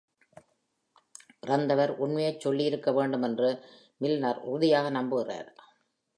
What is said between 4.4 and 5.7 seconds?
உறுதியாக நம்புகிறார்.